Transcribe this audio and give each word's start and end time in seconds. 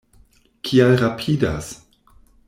Kial 0.69 0.95
rapidas? 1.03 1.67